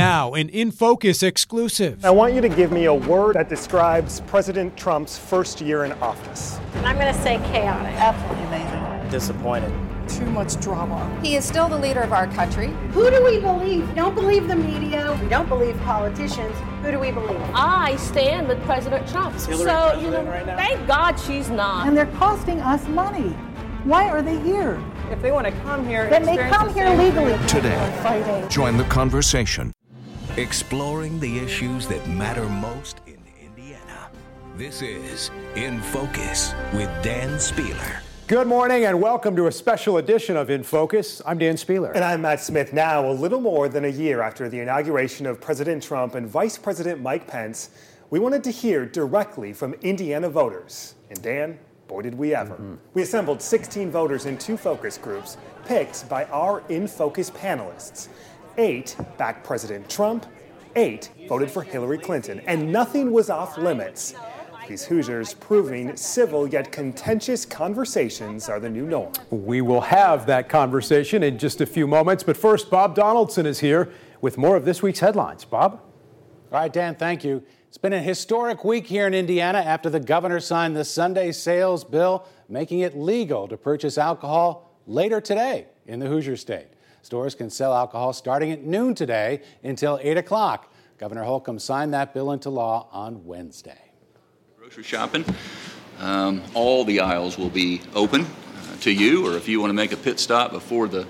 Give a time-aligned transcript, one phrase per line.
[0.00, 2.06] Now, an In Focus exclusive.
[2.06, 5.92] I want you to give me a word that describes President Trump's first year in
[6.00, 6.58] office.
[6.76, 7.92] I'm going to say chaotic.
[7.96, 9.10] Absolutely amazing.
[9.10, 9.70] Disappointed.
[10.08, 10.98] Too much drama.
[11.22, 12.68] He is still the leader of our country.
[12.92, 13.86] Who do we believe?
[13.90, 15.18] We don't believe the media.
[15.22, 16.56] We don't believe politicians.
[16.82, 17.38] Who do we believe?
[17.52, 19.36] I stand with President Trump.
[19.36, 20.56] Is so, president you know, right now?
[20.56, 21.86] thank God she's not.
[21.86, 23.36] And they're costing us money.
[23.84, 24.82] Why are they here?
[25.10, 27.36] If they want to come here, Then they come the here same legally.
[27.36, 27.46] thing.
[27.48, 28.48] Today, Fighting.
[28.48, 29.74] join the conversation.
[30.36, 34.08] Exploring the issues that matter most in Indiana.
[34.56, 38.00] This is In Focus with Dan Spehler.
[38.28, 41.20] Good morning and welcome to a special edition of In Focus.
[41.26, 41.92] I'm Dan Spehler.
[41.96, 42.72] And I'm Matt Smith.
[42.72, 46.56] Now, a little more than a year after the inauguration of President Trump and Vice
[46.56, 47.70] President Mike Pence,
[48.10, 50.94] we wanted to hear directly from Indiana voters.
[51.08, 52.54] And Dan, boy, did we ever.
[52.54, 52.74] Mm-hmm.
[52.94, 58.08] We assembled 16 voters in two focus groups, picked by our In Focus panelists.
[58.58, 60.26] Eight backed President Trump,
[60.76, 64.14] eight voted for Hillary Clinton, and nothing was off limits.
[64.68, 69.12] These Hoosiers proving civil yet contentious conversations are the new norm.
[69.30, 73.58] We will have that conversation in just a few moments, but first, Bob Donaldson is
[73.58, 75.44] here with more of this week's headlines.
[75.44, 75.80] Bob?
[76.52, 77.42] All right, Dan, thank you.
[77.66, 81.82] It's been a historic week here in Indiana after the governor signed the Sunday sales
[81.82, 86.66] bill, making it legal to purchase alcohol later today in the Hoosier State.
[87.02, 90.72] Stores can sell alcohol starting at noon today until 8 o'clock.
[90.98, 93.80] Governor Holcomb signed that bill into law on Wednesday.
[94.58, 95.24] grocery shopping.
[95.98, 99.74] Um, all the aisles will be open uh, to you, or if you want to
[99.74, 101.06] make a pit stop before the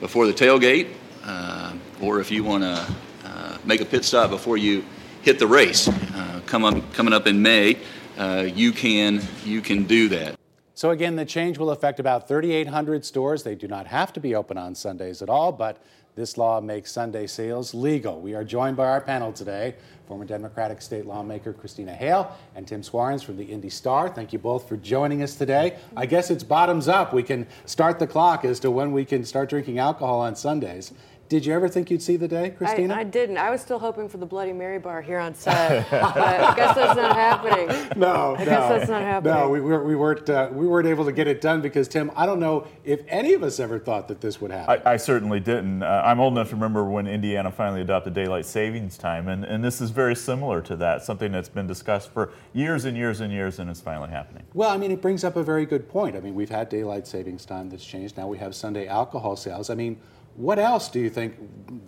[0.00, 0.88] before the tailgate,
[1.24, 4.84] uh, or if you want to uh, make a pit stop before you
[5.22, 7.78] hit the race, uh, come up, coming up in May,
[8.18, 10.35] uh, you can you can do that.
[10.76, 13.42] So, again, the change will affect about 3,800 stores.
[13.42, 15.78] They do not have to be open on Sundays at all, but
[16.16, 18.20] this law makes Sunday sales legal.
[18.20, 22.82] We are joined by our panel today former Democratic state lawmaker Christina Hale and Tim
[22.82, 24.08] Swarens from the Indy Star.
[24.08, 25.78] Thank you both for joining us today.
[25.96, 27.12] I guess it's bottoms up.
[27.12, 30.92] We can start the clock as to when we can start drinking alcohol on Sundays.
[31.28, 32.94] Did you ever think you'd see the day, Christina?
[32.94, 33.36] I, I didn't.
[33.36, 36.74] I was still hoping for the Bloody Mary bar here on set, but I guess
[36.76, 37.66] that's not happening.
[37.96, 39.34] No, I no, guess that's not happening.
[39.34, 40.28] No, we, weren't- we weren't.
[40.28, 42.10] Uh, we weren't able to get it done because Tim.
[42.14, 44.82] I don't know if any of us ever thought that this would happen.
[44.84, 45.82] I, I certainly didn't.
[45.82, 49.64] Uh, I'm old enough to remember when Indiana finally adopted daylight savings time, and, and
[49.64, 53.32] this is very similar to that, something that's been discussed for years and years and
[53.32, 54.42] years, and it's finally happening.
[54.52, 56.16] Well, I mean, it brings up a very good point.
[56.16, 58.16] I mean, we've had daylight savings time that's changed.
[58.18, 59.70] Now we have Sunday alcohol sales.
[59.70, 59.98] I mean,
[60.36, 61.36] what else do you think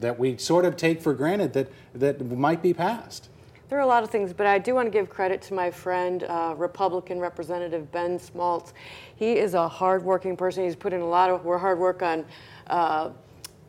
[0.00, 3.28] that we sort of take for granted that that might be passed?
[3.68, 5.70] There are a lot of things, but I do want to give credit to my
[5.70, 8.72] friend, uh, Republican Representative Ben Smaltz.
[9.16, 10.64] He is a hardworking person.
[10.64, 12.24] He's put in a lot of hard work on
[12.68, 13.10] uh,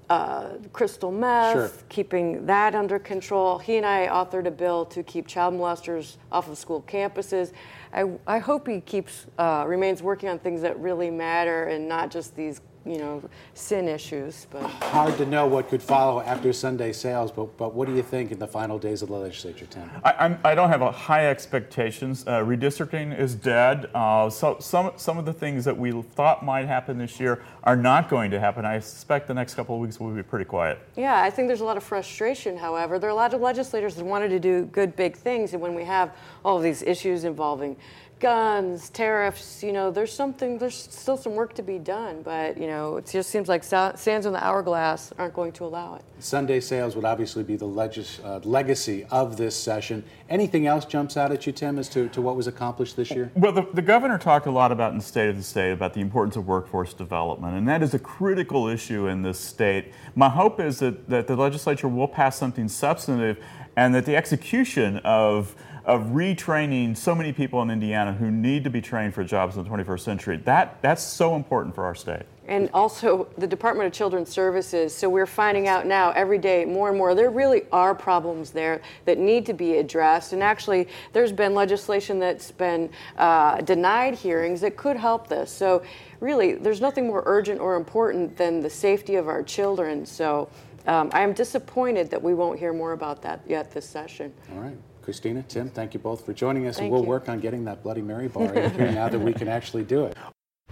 [0.10, 1.72] uh, crystal meth, Sure.
[1.90, 3.60] keeping that under control.
[3.60, 7.52] He and I authored a bill to keep child molesters off of school campuses.
[7.94, 12.10] I, I hope he keeps uh, remains working on things that really matter and not
[12.10, 13.22] just these, you know,
[13.54, 14.48] sin issues.
[14.50, 18.02] But Hard to know what could follow after Sunday sales, but but what do you
[18.02, 19.90] think in the final days of the legislature, Tim?
[20.04, 22.26] I, I'm, I don't have a high expectations.
[22.26, 23.90] Uh, redistricting is dead.
[23.94, 27.76] Uh, so some some of the things that we thought might happen this year are
[27.76, 28.66] not going to happen.
[28.66, 30.80] I suspect the next couple of weeks will be pretty quiet.
[30.96, 32.98] Yeah, I think there's a lot of frustration, however.
[32.98, 35.76] There are a lot of legislators that wanted to do good, big things, and when
[35.76, 37.78] we have all of these issues involving
[38.20, 42.68] guns, tariffs, you know, there's something, there's still some work to be done, but, you
[42.68, 46.04] know, it just seems like sands on the hourglass aren't going to allow it.
[46.20, 50.04] Sunday sales would obviously be the legis- uh, legacy of this session.
[50.30, 53.32] Anything else jumps out at you, Tim, as to, to what was accomplished this year?
[53.36, 55.94] Well, the, the governor talked a lot about in the state of the state about
[55.94, 59.94] the importance of workforce development, and that is a critical issue in this state.
[60.16, 63.38] My hope is that, that the legislature will pass something substantive
[63.76, 68.70] and that the execution of of retraining so many people in Indiana who need to
[68.70, 70.38] be trained for jobs in the 21st century.
[70.38, 72.24] That that's so important for our state.
[72.48, 74.94] And also the Department of Children's Services.
[74.94, 78.82] So we're finding out now every day more and more there really are problems there
[79.06, 80.34] that need to be addressed.
[80.34, 85.52] And actually, there's been legislation that's been uh, denied hearings that could help this.
[85.52, 85.84] So
[86.20, 90.04] really, there's nothing more urgent or important than the safety of our children.
[90.06, 90.50] So
[90.88, 94.34] um, I am disappointed that we won't hear more about that yet this session.
[94.54, 94.78] All right.
[95.10, 97.10] Christina, Tim, thank you both for joining us, Thank and we'll you.
[97.10, 100.06] work on getting that Bloody Mary bar in here now that we can actually do
[100.06, 100.16] it.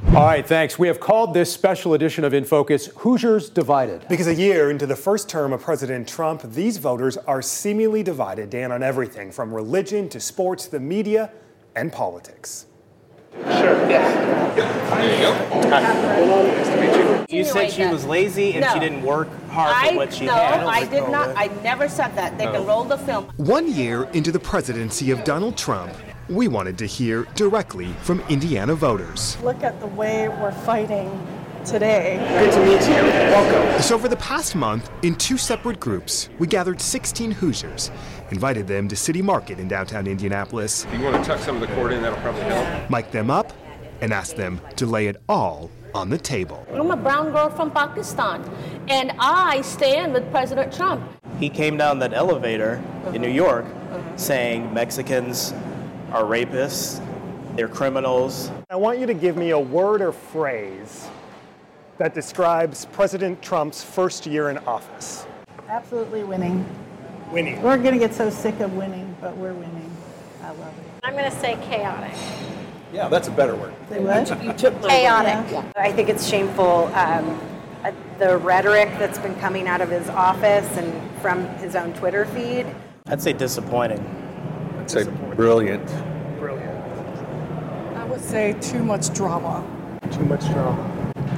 [0.10, 0.78] All right, thanks.
[0.78, 4.06] We have called this special edition of In Focus Hoosiers Divided.
[4.08, 8.52] Because a year into the first term of President Trump, these voters are seemingly divided,
[8.52, 11.32] Dan, on everything from religion to sports, the media,
[11.76, 12.68] and politics.
[13.34, 13.90] Sure.
[13.90, 14.56] Yes.
[14.56, 15.34] There you go.
[15.70, 15.82] Hi.
[15.82, 17.90] Nice to meet you.
[17.90, 20.62] You she was lazy and she didn't work hard I, for what she no, had.
[20.62, 21.36] I did not.
[21.36, 22.38] I never said that.
[22.38, 23.26] They can roll the film.
[23.38, 25.94] One year into the presidency of Donald Trump,
[26.30, 29.38] we wanted to hear directly from Indiana voters.
[29.42, 31.10] Look at the way we're fighting
[31.66, 32.18] today.
[32.40, 33.04] Good to meet you.
[33.32, 33.82] Welcome.
[33.82, 37.92] So, for the past month, in two separate groups, we gathered 16 Hoosiers,
[38.32, 41.62] invited them to City Market in downtown Indianapolis, If you want to tuck some of
[41.62, 42.90] the cord in, that'll probably help.
[42.90, 43.54] mic'd them up,
[44.02, 46.66] and asked them to lay it all on the table.
[46.74, 48.44] I'm a brown girl from Pakistan,
[48.88, 51.04] and I stand with President Trump.
[51.40, 52.82] He came down that elevator
[53.14, 53.36] in New uh-huh.
[53.36, 54.18] York uh-huh.
[54.18, 55.54] saying Mexicans
[56.12, 57.04] are rapists,
[57.56, 58.52] they're criminals.
[58.70, 61.10] I want you to give me a word or phrase
[61.98, 65.26] that describes President Trump's first year in office.
[65.68, 66.66] Absolutely winning.
[67.32, 67.62] Winning.
[67.62, 69.92] We're going to get so sick of winning, but we're winning.
[70.44, 70.86] I love it.
[71.04, 72.14] I'm going to say chaotic.
[72.94, 73.74] Yeah, that's a better word.
[73.90, 74.44] Say what?
[74.44, 75.52] You took chaotic.
[75.52, 75.72] Yeah.
[75.76, 77.40] I think it's shameful, um,
[77.84, 82.26] uh, the rhetoric that's been coming out of his office and from his own Twitter
[82.26, 82.66] feed.
[83.08, 84.00] I'd say disappointing.
[84.80, 85.04] I'd say
[85.36, 85.86] brilliant.
[86.40, 86.76] Brilliant.
[87.96, 89.66] I would say too much drama.
[90.12, 90.94] Too much drama.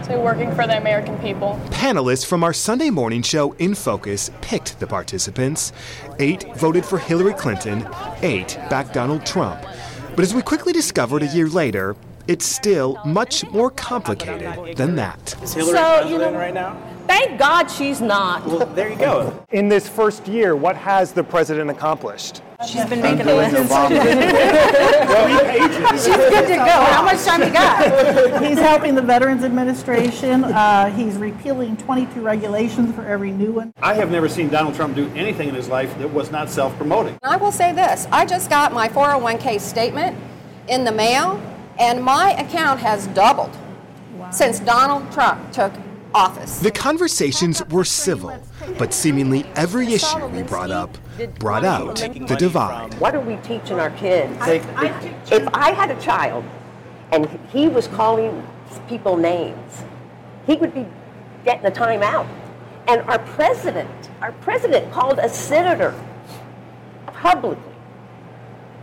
[0.06, 1.60] So working for the American people.
[1.70, 5.72] Panelists from our Sunday morning show In Focus picked the participants.
[6.20, 7.88] Eight voted for Hillary Clinton,
[8.22, 9.64] eight backed Donald Trump.
[10.20, 11.96] But as we quickly discovered a year later,
[12.28, 15.34] it's still much more complicated than that.
[15.42, 16.76] Is Hillary So, you know- right now?
[17.08, 18.46] Thank God she's not.
[18.46, 19.32] Well, there you go.
[19.52, 22.42] In this first year, what has the president accomplished?
[22.68, 23.56] She's been making a list.
[26.04, 26.66] She's good to go.
[26.66, 28.44] How much time you got?
[28.44, 30.44] He's helping the Veterans Administration.
[30.44, 33.74] Uh, he's repealing 22 regulations for every new one.
[33.82, 36.76] I have never seen Donald Trump do anything in his life that was not self
[36.76, 37.18] promoting.
[37.24, 40.18] I will say this I just got my 401k statement
[40.68, 41.42] in the mail,
[41.80, 43.58] and my account has doubled
[44.32, 45.72] since Donald Trump took
[46.14, 46.60] office.
[46.60, 48.38] The conversations were civil,
[48.78, 50.98] but seemingly every issue we brought up
[51.40, 52.94] brought out the divide.
[52.96, 54.38] What are we teaching our kids?
[54.42, 56.46] if I had a child
[57.12, 58.46] and he was calling
[58.88, 59.84] people names,
[60.46, 60.86] he would be
[61.44, 62.28] getting a timeout.
[62.88, 63.90] And our president,
[64.22, 65.94] our president called a senator
[67.08, 67.64] publicly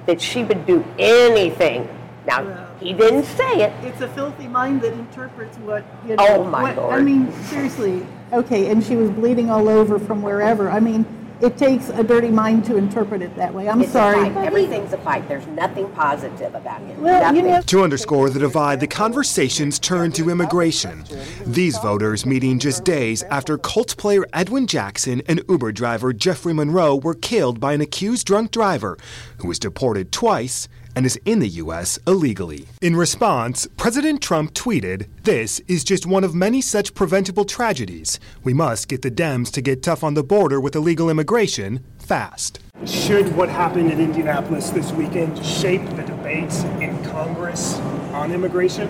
[0.07, 1.89] that she would do anything.
[2.27, 3.73] Now, he didn't say it.
[3.85, 6.27] It's a filthy mind that interprets what, you know.
[6.29, 8.07] Oh, my what- I mean, seriously.
[8.33, 10.69] Okay, and she was bleeding all over from wherever.
[10.71, 11.07] I mean,
[11.41, 13.69] it takes a dirty mind to interpret it that way.
[13.69, 14.31] I'm It's sorry.
[14.31, 14.47] fight.
[14.47, 15.29] Everything's a fight.
[15.29, 16.99] There's nothing positive about it.
[16.99, 21.05] Well, you know- To underscore the divide, the conversations turned to immigration.
[21.45, 26.97] These voters meeting just days after Colts player Edwin Jackson and Uber driver Jeffrey Monroe
[26.97, 28.97] were killed by an accused drunk driver
[29.39, 31.99] who was deported twice and is in the U.S.
[32.07, 32.67] illegally.
[32.81, 38.19] In response, President Trump tweeted, This is just one of many such preventable tragedies.
[38.43, 42.61] We must get the Dems to get tough on the border with illegal immigration fast.
[42.87, 47.75] Should what happened in Indianapolis this weekend shape the debates in Congress
[48.13, 48.89] on immigration?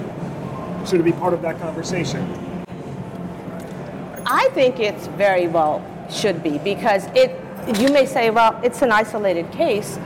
[0.86, 2.22] Should it be part of that conversation?
[4.26, 7.42] I think it's very well should be because it.
[7.80, 9.98] You may say, well, it's an isolated case,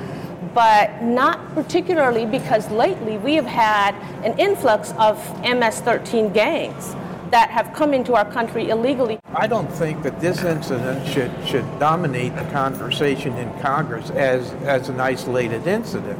[0.55, 3.95] but not particularly because lately we have had
[4.25, 6.95] an influx of MS-13 gangs
[7.31, 9.19] that have come into our country illegally.
[9.35, 14.89] I don't think that this incident should, should dominate the conversation in Congress as, as
[14.89, 16.19] an isolated incident.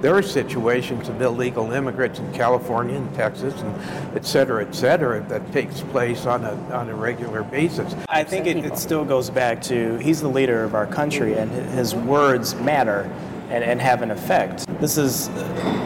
[0.00, 5.20] There are situations of illegal immigrants in California and Texas and et cetera, et cetera,
[5.28, 7.94] that takes place on a, on a regular basis.
[8.08, 11.50] I think it, it still goes back to he's the leader of our country and
[11.50, 13.10] his words matter
[13.52, 14.66] and, and have an effect.
[14.80, 15.28] This is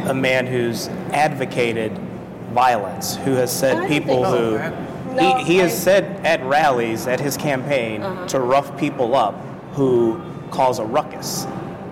[0.09, 1.93] a man who's advocated
[2.53, 4.57] violence, who has said people who.
[4.59, 4.87] so.
[5.15, 8.27] No, he, he has said at rallies, at his campaign, Uh-huh.
[8.29, 9.35] to rough people up
[9.73, 10.21] who
[10.51, 11.47] cause a ruckus.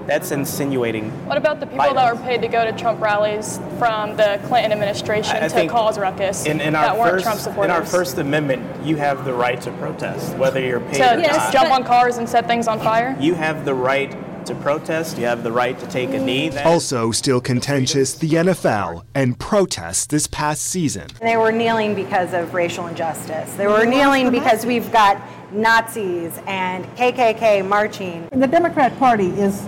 [0.07, 1.11] That's insinuating.
[1.27, 4.71] What about the people that were paid to go to Trump rallies from the Clinton
[4.73, 7.71] administration I- I to think cause ruckus In, in that our weren't first, Trump in
[7.71, 11.39] our First Amendment, you have the right to protest, whether you're paid to or just
[11.39, 11.53] not.
[11.55, 13.17] jump on cars and set things on fire?
[13.19, 14.15] You have the right
[14.47, 15.19] to protest.
[15.19, 16.49] You have the right to take a knee.
[16.51, 21.07] That- Also, still contentious, the NFL and protests this past season.
[21.21, 23.53] They were kneeling because of racial injustice.
[23.55, 25.21] They were kneeling because we've got
[25.53, 28.29] Nazis and KKK marching.
[28.33, 29.67] The Democrat Party is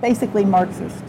[0.00, 1.02] basically Marxist.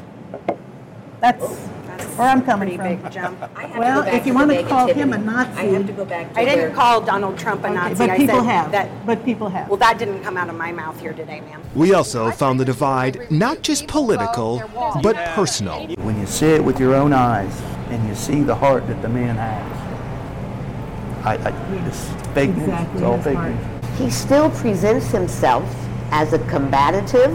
[1.20, 1.70] That's
[2.18, 2.88] where I'm coming from.
[2.88, 3.40] big jump.
[3.78, 5.52] Well, if you want to call him a Nazi.
[5.60, 7.96] I have to go back to I didn't call Donald Trump a Okay, Nazi.
[7.96, 8.72] but I people said have.
[8.72, 9.68] That, But people have.
[9.70, 11.62] well, that didn't come out of my mouth here today, ma'am.
[11.74, 14.62] We also found the divide not just political,
[15.02, 15.88] but personal.
[15.98, 19.10] When you see it with your own eyes, and you see the heart that the
[19.10, 19.78] man has.
[21.26, 22.70] I, I it's fake news.
[22.94, 23.98] It's all fake news.
[23.98, 25.64] He still presents himself
[26.12, 27.34] as a combative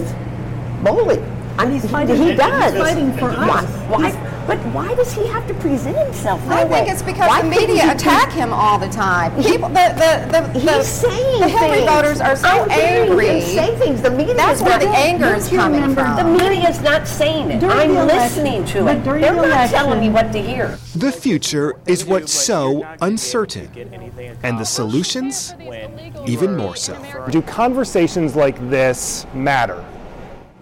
[0.83, 1.23] bully.
[1.59, 2.75] I mean, he, fighting- he he's does.
[2.77, 3.65] fighting for us.
[3.89, 4.11] Why,
[4.47, 6.79] but why does he have to present himself I that way?
[6.79, 9.33] think it's because Why the media attack him all the time.
[9.43, 10.13] People, the the
[10.53, 11.91] the, the, He's saying the Hillary things.
[11.91, 13.27] voters are so I'm angry.
[13.29, 14.03] him say things.
[14.03, 16.05] The media That's is where not- the anger is coming remember?
[16.05, 16.17] from.
[16.39, 17.61] The media is not saying it.
[17.61, 19.05] During I'm the election- listening to it.
[19.05, 20.79] They're the not telling me what to hear.
[20.95, 23.69] The future is what's so uncertain,
[24.43, 25.55] and the solutions
[26.27, 26.97] even more so.
[27.31, 29.85] Do conversations like this matter?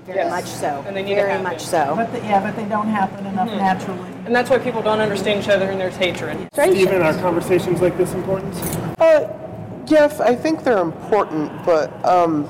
[0.06, 0.84] Very much so.
[0.86, 1.44] And they need to Very happen.
[1.44, 1.94] much so.
[1.96, 3.56] But the, yeah, but they don't happen enough Mhm.
[3.58, 4.10] naturally.
[4.26, 6.36] And that's why people don't understand each other and there's hatred.
[6.52, 8.54] Stephen, are conversations like this important?
[9.00, 9.24] Uh,
[9.86, 12.46] yes, I think they're important, but um,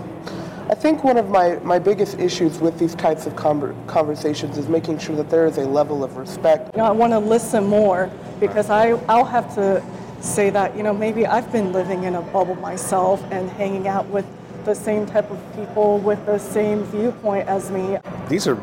[0.71, 4.69] I think one of my, my biggest issues with these types of conver- conversations is
[4.69, 6.75] making sure that there is a level of respect.
[6.75, 9.83] You know, I want to listen more because I, I'll have to
[10.21, 14.07] say that, you know, maybe I've been living in a bubble myself and hanging out
[14.09, 14.25] with
[14.65, 17.99] the same type of people with the same viewpoint as me.
[18.29, 18.59] These are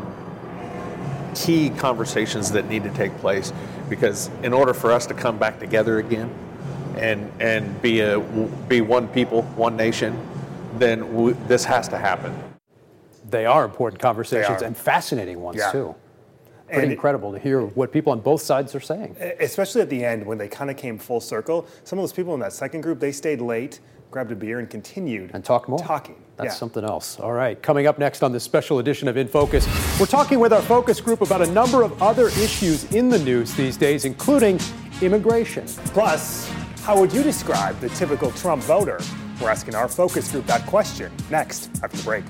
[1.35, 3.53] key conversations that need to take place
[3.89, 6.29] because in order for us to come back together again
[6.97, 8.19] and and be a
[8.67, 10.17] be one people, one nation,
[10.77, 12.33] then we, this has to happen.
[13.29, 14.65] They are important conversations are.
[14.65, 15.71] and fascinating ones, Yeah.
[15.71, 15.95] too.
[16.67, 19.15] Pretty And- incredible to hear what people on both sides are saying.
[19.39, 21.65] Especially at the end when they kind of came full circle.
[21.85, 23.79] Some of those people in that second group, they stayed late,
[24.11, 25.79] grabbed a beer, and continued and talk more.
[25.79, 26.15] Talking.
[26.35, 26.59] That's yeah.
[26.59, 27.19] something else.
[27.19, 29.65] All right, coming up next on this special edition of In Focus,
[29.99, 33.53] we're talking with our focus group about a number of other issues in the news
[33.55, 34.59] these days, including
[35.01, 35.65] immigration.
[35.93, 36.49] Plus,
[36.81, 38.99] how would you describe the typical Trump voter?
[39.39, 42.25] We're asking our focus group that question next after the break.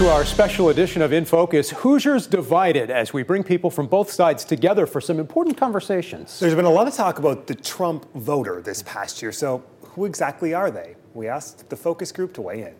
[0.00, 1.68] To our special edition of In Focus.
[1.68, 6.40] Hoosiers divided as we bring people from both sides together for some important conversations.
[6.40, 10.06] There's been a lot of talk about the Trump voter this past year, so who
[10.06, 10.96] exactly are they?
[11.12, 12.74] We asked the focus group to weigh in.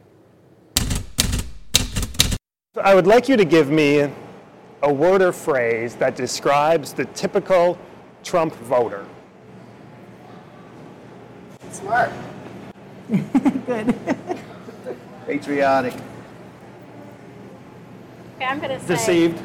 [2.83, 4.11] I would like you to give me
[4.83, 7.79] a word or phrase that describes the typical
[8.25, 9.05] Trump voter.
[11.71, 12.13] Smart.
[13.67, 13.95] Good.
[15.27, 15.93] Patriotic.
[18.41, 18.95] Okay, I'm going to say.
[18.95, 19.43] Deceived.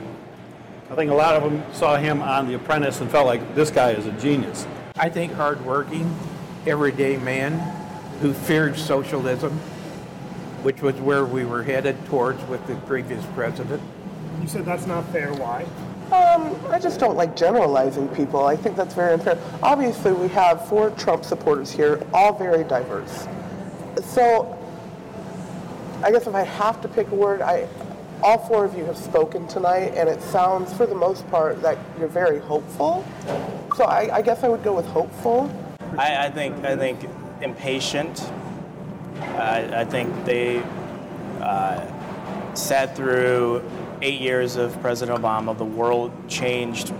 [0.89, 3.69] I think a lot of them saw him on The Apprentice and felt like this
[3.69, 4.65] guy is a genius.
[4.95, 6.17] I think hardworking,
[6.65, 7.59] everyday man
[8.21, 9.51] who feared socialism,
[10.63, 13.83] which was where we were headed towards with the previous president.
[14.39, 15.33] You said that's not fair.
[15.33, 15.63] Why?
[16.13, 18.45] Um, I just don't like generalizing people.
[18.45, 19.37] I think that's very unfair.
[19.61, 23.27] Obviously, we have four Trump supporters here, all very diverse.
[24.05, 24.57] So,
[26.01, 27.67] I guess if I have to pick a word, I,
[28.23, 31.77] all four of you have spoken tonight, and it sounds, for the most part, that
[31.99, 33.05] you're very hopeful.
[33.75, 35.51] So I, I guess I would go with hopeful.
[35.97, 37.07] I, I think I think
[37.41, 38.31] impatient.
[39.21, 40.63] I, I think they
[41.41, 41.85] uh,
[42.53, 43.63] sat through
[44.01, 45.57] eight years of President Obama.
[45.57, 46.93] The world changed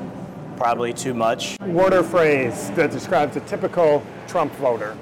[0.58, 1.60] probably too much.
[1.60, 4.98] Word or phrase that describes a typical Trump voter.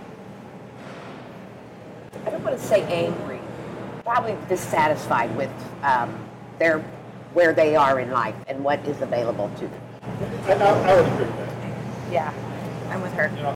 [2.25, 3.32] I don't want to say angry,
[4.03, 5.51] probably dissatisfied with
[5.83, 6.13] um,
[6.59, 6.79] their
[7.33, 9.81] where they are in life and what is available to them.
[10.45, 12.11] I, I would agree with that.
[12.11, 12.33] Yeah,
[12.89, 13.55] I'm with her.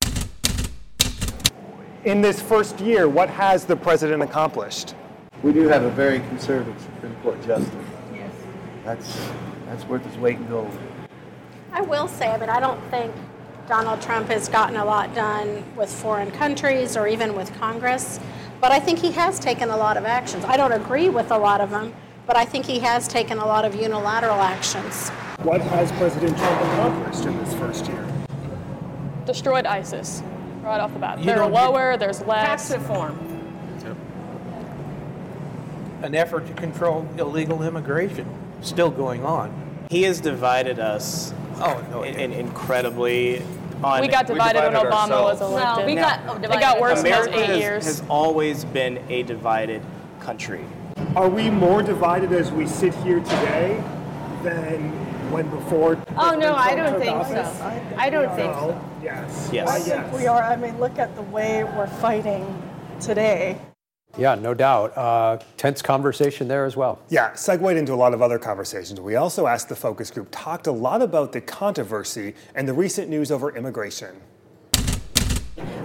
[2.05, 4.95] In this first year, what has the president accomplished?
[5.43, 7.69] We do have a very conservative Supreme Court justice.
[8.13, 8.31] Yes.
[8.83, 9.29] That's
[9.65, 10.71] that's worth its weight in gold.
[11.73, 13.13] I will say, I mean, I don't think
[13.67, 18.19] Donald Trump has gotten a lot done with foreign countries or even with Congress,
[18.59, 20.43] but I think he has taken a lot of actions.
[20.45, 21.93] I don't agree with a lot of them,
[22.25, 25.09] but I think he has taken a lot of unilateral actions.
[25.43, 28.05] What has President Trump accomplished in this first year?
[29.25, 30.23] Destroyed ISIS
[30.63, 31.19] right off the bat.
[31.19, 32.69] You They're don't lower, there's less.
[32.69, 33.23] Tax reform.
[36.01, 38.27] An effort to control illegal immigration
[38.61, 39.51] still going on.
[39.89, 41.33] He has divided us.
[41.55, 43.41] Oh, no, in, in- incredibly.
[43.83, 45.53] On, We got divided when divided Obama was ourselves.
[45.53, 45.81] elected.
[45.81, 47.85] No, we got it divided got worse in those America eight has, years.
[47.85, 49.81] has always been a divided
[50.19, 50.65] country.
[51.15, 53.83] Are we more divided as we sit here today
[54.43, 54.89] than
[55.31, 55.97] when before?
[56.17, 57.39] Oh, no, I don't took think so.
[57.39, 57.61] office?
[57.97, 58.81] I don't think so.
[59.03, 59.49] Yes.
[59.53, 59.69] Yes.
[59.69, 60.15] I think yes?
[60.19, 60.41] we are.
[60.41, 62.45] I mean, look at the way we're fighting
[62.99, 63.59] today.
[64.17, 64.97] Yeah, no doubt.
[64.97, 66.99] Uh, tense conversation there as well.
[67.09, 68.99] Yeah, segued into a lot of other conversations.
[68.99, 73.09] We also asked the focus group, talked a lot about the controversy and the recent
[73.09, 74.15] news over immigration.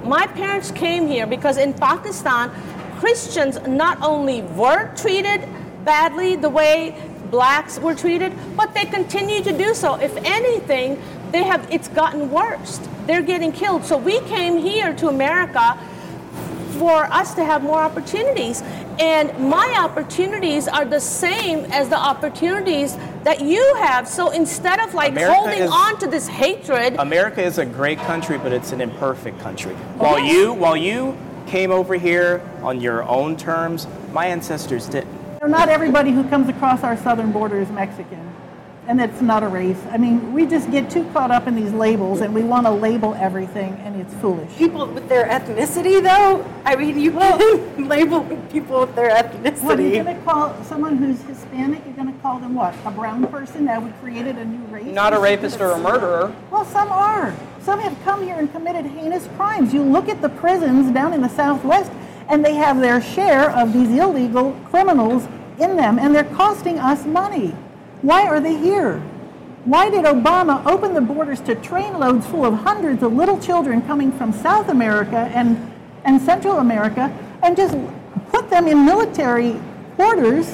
[0.05, 2.51] My parents came here because in Pakistan,
[2.99, 5.47] Christians not only were treated
[5.85, 6.97] badly the way
[7.31, 9.95] blacks were treated, but they continue to do so.
[9.97, 11.03] If anything,
[11.33, 12.81] they have it's gotten worse.
[13.07, 13.85] They're getting killed.
[13.85, 15.79] So we came here to America
[16.83, 18.61] for us to have more opportunities.
[18.99, 24.09] And my opportunities are the same as the opportunities that you have.
[24.09, 28.01] So instead of like America holding is- on to this hatred, America is a great
[28.01, 29.75] country, but it's an imperfect country.
[29.97, 35.13] While you while you came over here on your own terms, my ancestors didn't.
[35.47, 38.19] Not everybody who comes across our southern border is Mexican.
[38.89, 39.79] And it's not a race.
[39.93, 42.73] I mean, we just get too caught up in these labels and we want to
[42.73, 44.53] label everything and it's foolish.
[44.57, 46.45] People with their ethnicity, though?
[46.65, 49.63] I mean, you can label people with their ethnicity.
[49.63, 51.81] What are you going to call someone who's Hispanic?
[51.87, 52.75] You're going to call them what?
[52.85, 53.67] A brown person?
[53.67, 54.87] Now we created a new race?
[54.87, 56.35] Not a rapist or a murderer.
[56.51, 57.35] Well, some are.
[57.61, 59.73] Some have come here and committed heinous crimes.
[59.73, 61.93] You look at the prisons down in the Southwest,
[62.29, 65.29] and they have their share of these illegal criminals
[65.61, 67.55] in them, and they're costing us money.
[68.03, 68.99] Why are they here?
[69.65, 74.11] Why did Obama open the borders to trainloads full of hundreds of little children coming
[74.11, 75.73] from South America and,
[76.05, 77.77] and Central America and just
[78.31, 79.61] put them in military
[79.95, 80.49] quarters?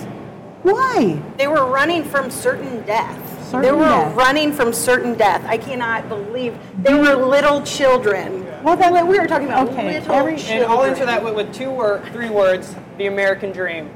[0.62, 1.22] Why?
[1.38, 3.50] They were running from certain death.
[3.52, 4.14] they were death.
[4.14, 5.42] running from certain death.
[5.46, 8.44] I cannot believe they were little children.
[8.62, 10.62] Well, then we were talking about Okay, little every- children.
[10.64, 13.88] And I'll answer that with, with two word, three words: the American dream.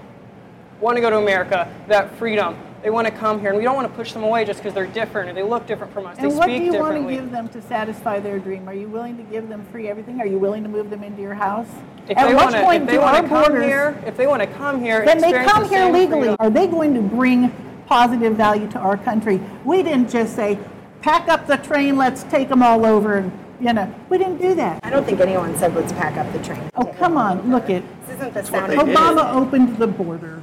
[0.80, 1.70] Want to go to America?
[1.88, 2.56] That freedom.
[2.82, 4.74] They want to come here, and we don't want to push them away just because
[4.74, 6.18] they're different or they look different from us.
[6.18, 6.74] And they speak differently.
[6.74, 8.68] And what do you want to give them to satisfy their dream?
[8.68, 10.20] Are you willing to give them free everything?
[10.20, 11.68] Are you willing to move them into your house?
[12.08, 14.16] If At they what want to, point if they do our come borders- here, if
[14.16, 16.20] they want to come here, Then they come the here legally.
[16.22, 17.52] freedom- Are they going to bring
[17.86, 19.40] positive value to our country?
[19.64, 20.58] We didn't just say,
[21.02, 24.56] pack up the train, let's take them all over, and you know, we didn't do
[24.56, 24.80] that.
[24.82, 26.60] I don't think anyone said let's pack up the train.
[26.74, 27.84] Oh, come on, look it.
[28.08, 28.72] This isn't the sound.
[28.72, 28.88] they did.
[28.96, 30.41] Obama opened the border.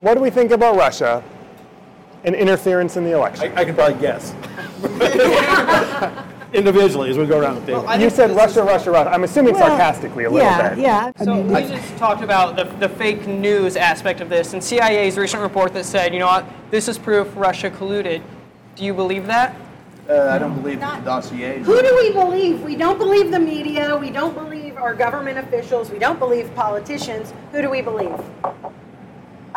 [0.00, 1.22] What do we think about Russia
[2.24, 3.52] and interference in the election?
[3.54, 4.32] I, I can probably guess.
[6.54, 7.96] Individually, as we go around the table.
[8.00, 9.10] you said Russia, Russia, Russia.
[9.10, 10.78] I'm assuming Well, sarcastically a little yeah, bit.
[10.78, 11.12] yeah.
[11.18, 14.64] I So mean, we just talked about the, the fake news aspect of this, and
[14.64, 18.22] CIA's recent report that said, you know what, this is proof Russia colluded.
[18.76, 19.54] Do you believe that?
[20.08, 21.58] Uh, I don't believe the dossier.
[21.58, 22.62] Who do we believe?
[22.62, 23.94] We don't believe the media.
[23.98, 25.90] We don't believe our government officials.
[25.90, 27.34] We don't believe politicians.
[27.52, 28.18] Who do we believe?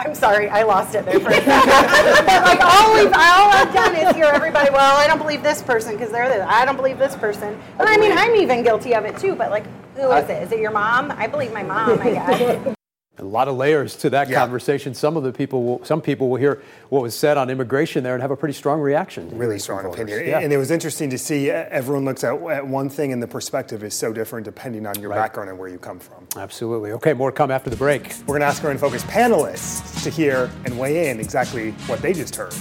[0.03, 1.47] I'm sorry, I lost it there for a second.
[2.25, 4.69] but like all we've, all I've done is hear everybody.
[4.69, 6.45] Well, I don't believe this person because they're this.
[6.47, 7.57] I don't believe this person.
[7.79, 9.33] And I mean, I'm even guilty of it too.
[9.35, 10.43] But like, who is it?
[10.43, 11.11] Is it your mom?
[11.11, 12.01] I believe my mom.
[12.01, 12.11] I
[12.65, 12.75] guess.
[13.19, 14.95] A lot of layers to that conversation.
[14.95, 18.15] Some of the people, will, some people will hear what was said on immigration there
[18.15, 19.29] and have a pretty strong reaction.
[19.37, 20.25] Really strong opinion.
[20.25, 20.39] Yeah.
[20.39, 23.27] And it was interesting to see uh, everyone looks at, at one thing and the
[23.27, 26.27] perspective is so different depending on your background and where you come from.
[26.35, 26.91] Absolutely.
[26.93, 28.15] Okay, more to come after the break.
[28.21, 32.01] We're going to ask our In Focus panelists to hear and weigh in exactly what
[32.01, 32.55] they just heard.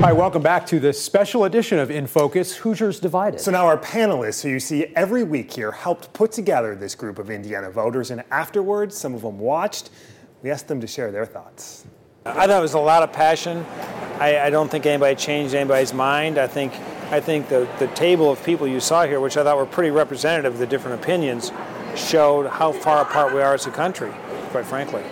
[0.00, 3.40] Hi, welcome back to this special edition of In Focus Hoosiers Divided.
[3.40, 7.18] So now our panelists, who you see every week here, helped put together this group
[7.18, 9.90] of Indiana voters, and afterwards, some of them watched.
[10.44, 11.84] We asked them to share their thoughts.
[12.24, 13.66] I thought it was a lot of passion.
[14.20, 16.38] I, I don't think anybody changed anybody's mind.
[16.38, 16.74] I think
[17.10, 19.90] I think the, the table of people you saw here, which I thought were pretty
[19.90, 21.50] representative of the different opinions,
[21.96, 24.12] showed how far apart we are as a country,
[24.50, 25.02] quite frankly.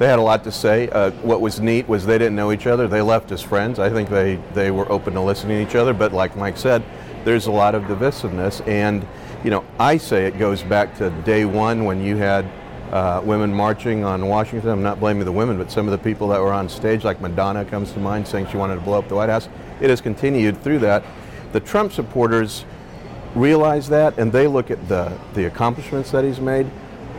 [0.00, 0.88] They had a lot to say.
[0.88, 2.88] Uh, what was neat was they didn't know each other.
[2.88, 3.78] They left as friends.
[3.78, 5.92] I think they, they were open to listening to each other.
[5.92, 6.82] But like Mike said,
[7.26, 8.66] there's a lot of divisiveness.
[8.66, 9.06] And,
[9.44, 12.50] you know, I say it goes back to day one when you had
[12.90, 14.70] uh, women marching on Washington.
[14.70, 17.20] I'm not blaming the women, but some of the people that were on stage, like
[17.20, 19.50] Madonna comes to mind, saying she wanted to blow up the White House.
[19.82, 21.04] It has continued through that.
[21.52, 22.64] The Trump supporters
[23.34, 26.66] realize that, and they look at the, the accomplishments that he's made,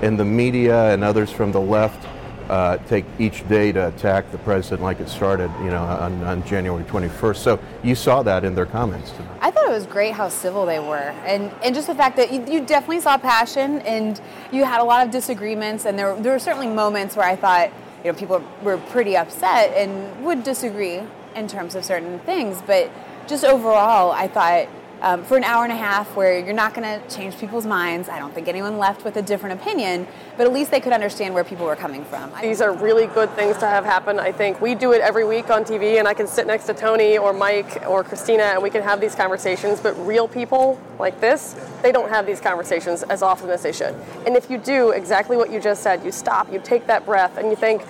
[0.02, 2.08] and the media and others from the left
[2.52, 6.46] uh, take each day to attack the president like it started, you know, on, on
[6.46, 7.38] January 21st.
[7.38, 9.40] So you saw that in their comments tonight.
[9.40, 12.32] I thought it was great how civil they were, and and just the fact that
[12.34, 14.20] you, you definitely saw passion, and
[14.52, 17.72] you had a lot of disagreements, and there there were certainly moments where I thought
[18.04, 21.00] you know people were pretty upset and would disagree
[21.36, 22.92] in terms of certain things, but
[23.28, 24.68] just overall, I thought
[25.02, 28.08] um, for an hour and a half where you're not going to change people's minds.
[28.08, 31.34] I don't think anyone left with a different opinion, but at least they could understand
[31.34, 32.32] where people were coming from.
[32.42, 34.20] These are really good things to have happen.
[34.20, 36.74] I think we do it every week on TV, and I can sit next to
[36.74, 39.80] Tony or Mike or Christina, and we can have these conversations.
[39.80, 43.96] But real people like this, they don't have these conversations as often as they should.
[44.28, 47.38] And if you do exactly what you just said, you stop, you take that breath,
[47.38, 47.84] and you think,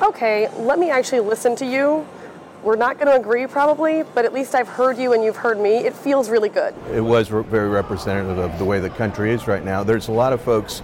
[0.00, 2.06] okay, let me actually listen to you
[2.66, 5.60] we're not going to agree probably, but at least I've heard you and you've heard
[5.60, 5.76] me.
[5.76, 6.74] It feels really good.
[6.92, 9.84] It was re- very representative of the way the country is right now.
[9.84, 10.82] There's a lot of folks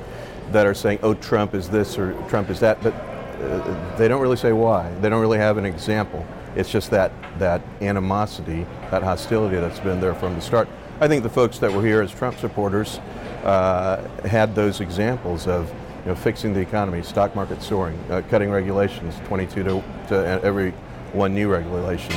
[0.52, 4.22] that are saying, oh, Trump is this or Trump is that, but uh, they don't
[4.22, 4.94] really say why.
[5.00, 6.24] They don't really have an example.
[6.54, 10.68] It's just that, that animosity, that hostility that's been there from the start.
[11.00, 12.98] I think the folks that were here as Trump supporters
[13.42, 15.68] uh, had those examples of
[16.04, 20.72] you know, fixing the economy, stock market soaring, uh, cutting regulations, 22 to, to every
[21.14, 22.14] one new regulation,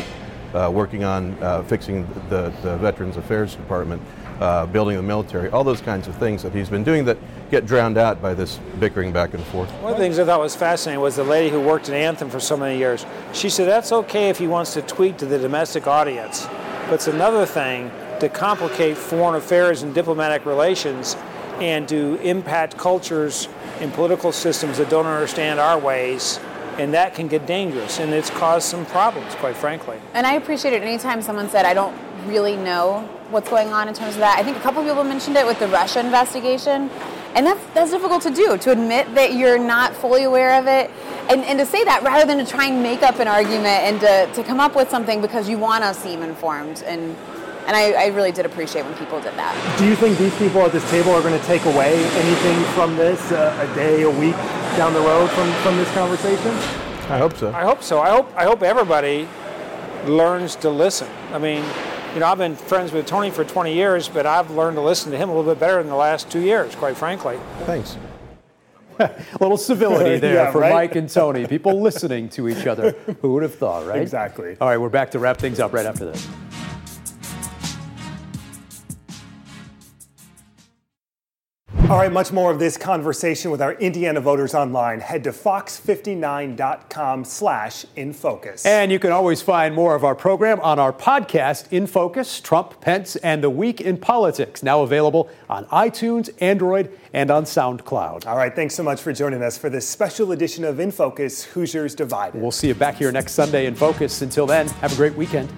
[0.54, 4.02] uh, working on uh, fixing the, the, Veterans Affairs Department,
[4.40, 7.18] uh, building the military, all those kinds of things that he's been doing that
[7.52, 9.72] get drowned out by this bickering back and forth.
[9.82, 12.30] One of the things I thought was fascinating was the lady who worked at Anthem
[12.30, 13.06] for so many years.
[13.34, 16.46] She said that's okay if he wants to tweet to the domestic audience,
[16.86, 21.16] but it's another thing to complicate foreign affairs and diplomatic relations
[21.60, 23.48] and to impact cultures
[23.80, 26.40] and political systems that don't understand our ways
[26.78, 29.98] and that can get dangerous and it's caused some problems quite frankly.
[30.14, 30.82] And i appreciate it.
[30.82, 31.96] Anytime someone said i don't
[32.28, 35.04] really know what's going on in terms of that i think a couple of people
[35.04, 36.90] mentioned it with the russia investigation.
[37.36, 40.90] And that's that's difficult to do to admit that you're not fully aware of it.
[41.30, 44.00] And, and to say that rather than to try and make up an argument and
[44.00, 46.82] to, to come up with something because you want to seem informed.
[46.84, 47.16] And
[47.68, 49.80] and I, I, really did appreciate when people did that.
[49.80, 52.96] Do you think these people at this table are going to take away anything from
[52.96, 54.36] this uh, a day, a week
[54.78, 56.52] down the road from, from this conversation?
[57.08, 57.54] I hope so.
[57.54, 58.02] I hope so.
[58.02, 59.28] I hope I hope everybody
[60.06, 61.08] learns to listen.
[61.32, 61.64] I mean,
[62.14, 65.12] you know, I've been friends with Tony for 20 years, but I've learned to listen
[65.12, 67.38] to him a little bit better in the last two years, quite frankly.
[67.66, 67.98] Thanks.
[69.00, 70.74] a little civility there yeah, for right?
[70.74, 71.46] Mike and Tony.
[71.46, 72.92] People listening to each other.
[73.22, 74.02] Who would have thought, right?
[74.02, 74.58] Exactly.
[74.60, 76.28] All right, we're back to wrap things up right after this.
[81.88, 85.02] All right, much more of this conversation with our Indiana voters online.
[85.02, 88.65] Head to fox59.com slash infocus.
[88.65, 92.82] And you can always find more of our program on our podcast, In Focus, Trump,
[92.82, 98.26] Pence, and the Week in Politics, now available on iTunes, Android, and on SoundCloud.
[98.26, 101.43] All right, thanks so much for joining us for this special edition of In Focus,
[101.43, 102.41] Hoosiers Divided.
[102.41, 104.24] We'll see you back here next Sunday in Focus.
[104.24, 105.54] Until then, have a great weekend.